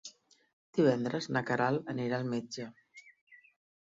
Divendres 0.77 1.27
na 1.35 1.43
Queralt 1.51 1.93
anirà 1.93 2.19
al 2.19 2.25
metge. 2.31 2.67